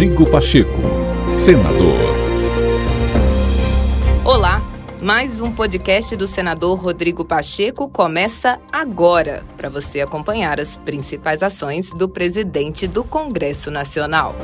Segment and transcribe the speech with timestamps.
[0.00, 0.80] Rodrigo Pacheco,
[1.34, 1.98] senador.
[4.24, 4.62] Olá,
[4.98, 11.90] mais um podcast do senador Rodrigo Pacheco começa agora para você acompanhar as principais ações
[11.90, 14.34] do presidente do Congresso Nacional.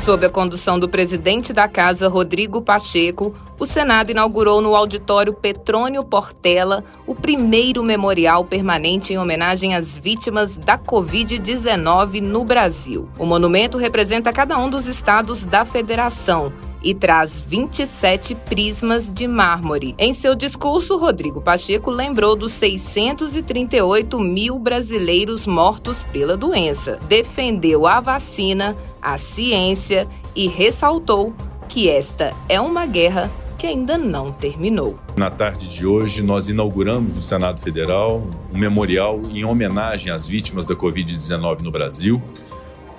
[0.00, 6.04] Sob a condução do presidente da Casa, Rodrigo Pacheco, o Senado inaugurou no auditório Petrônio
[6.04, 13.08] Portela o primeiro memorial permanente em homenagem às vítimas da Covid-19 no Brasil.
[13.18, 19.94] O monumento representa cada um dos estados da federação e traz 27 prismas de mármore.
[19.98, 28.00] Em seu discurso, Rodrigo Pacheco lembrou dos 638 mil brasileiros mortos pela doença, defendeu a
[28.00, 31.34] vacina, a ciência e ressaltou
[31.68, 34.96] que esta é uma guerra que ainda não terminou.
[35.16, 40.64] Na tarde de hoje, nós inauguramos no Senado Federal um memorial em homenagem às vítimas
[40.64, 42.22] da Covid-19 no Brasil.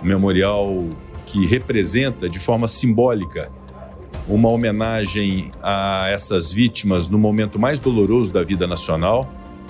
[0.04, 0.86] Um memorial
[1.26, 3.50] que representa de forma simbólica
[4.30, 9.30] uma homenagem a essas vítimas no momento mais doloroso da vida nacional.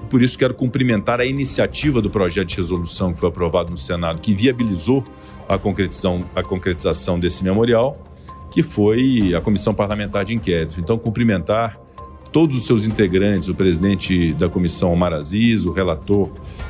[0.10, 4.20] Por isso, quero cumprimentar a iniciativa do projeto de resolução que foi aprovado no Senado,
[4.20, 5.04] que viabilizou
[5.48, 7.98] a concretização, a concretização desse memorial,
[8.52, 10.80] que foi a Comissão Parlamentar de Inquérito.
[10.80, 11.80] Então, cumprimentar
[12.32, 16.30] todos os seus integrantes, o presidente da comissão Omar Aziz, o relator,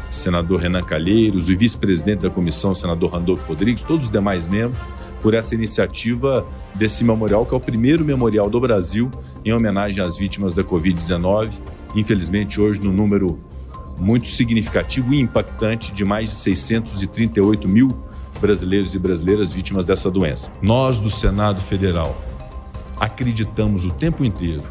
[0.09, 4.81] senador Renan Calheiros, o vice-presidente da comissão, senador Randolfo Rodrigues, todos os demais membros,
[5.21, 9.11] por essa iniciativa desse memorial, que é o primeiro memorial do Brasil
[9.43, 11.53] em homenagem às vítimas da Covid-19.
[11.95, 13.37] Infelizmente, hoje, no número
[13.97, 17.89] muito significativo e impactante de mais de 638 mil
[18.39, 20.49] brasileiros e brasileiras vítimas dessa doença.
[20.61, 22.17] Nós, do Senado Federal,
[22.97, 24.63] acreditamos o tempo inteiro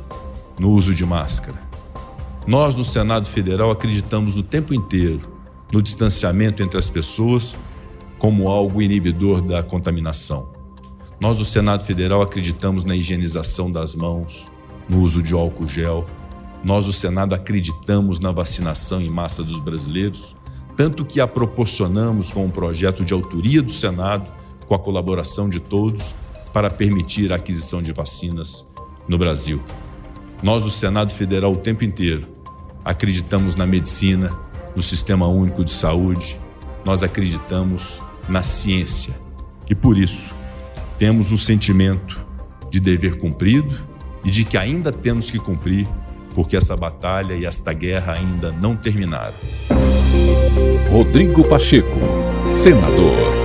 [0.58, 1.60] no uso de máscara.
[2.46, 5.38] Nós, no Senado Federal, acreditamos no tempo inteiro
[5.72, 7.56] no distanciamento entre as pessoas
[8.18, 10.48] como algo inibidor da contaminação.
[11.20, 14.50] Nós, do Senado Federal, acreditamos na higienização das mãos,
[14.88, 16.06] no uso de álcool gel.
[16.64, 20.34] Nós, do Senado, acreditamos na vacinação em massa dos brasileiros,
[20.76, 24.30] tanto que a proporcionamos com um projeto de autoria do Senado,
[24.66, 26.14] com a colaboração de todos,
[26.52, 28.66] para permitir a aquisição de vacinas
[29.08, 29.62] no Brasil.
[30.42, 32.28] Nós, do Senado Federal, o tempo inteiro,
[32.84, 34.30] acreditamos na medicina,
[34.74, 36.38] no Sistema Único de Saúde,
[36.84, 39.14] nós acreditamos na ciência
[39.68, 40.32] e, por isso,
[40.96, 42.20] temos o sentimento
[42.70, 43.74] de dever cumprido
[44.24, 45.88] e de que ainda temos que cumprir,
[46.34, 49.34] porque essa batalha e esta guerra ainda não terminaram.
[50.90, 51.98] Rodrigo Pacheco,
[52.50, 53.37] senador.